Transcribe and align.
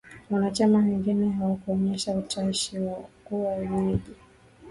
Wanachama 0.29 0.79
wengine 0.79 1.29
hawakuonyesha 1.29 2.15
utashi 2.17 2.79
wa 2.79 2.93
kuwa 3.25 3.55
wenyeji 3.55 4.11